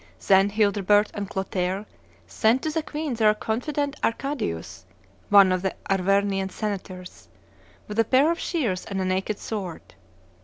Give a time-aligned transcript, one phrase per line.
[0.27, 1.85] Then Childebert and Clotaire
[2.25, 4.83] sent to the queen their confidant Arcadius
[5.29, 7.29] (one of the Arvernian senators),
[7.87, 9.93] with a pair of shears and a naked sword.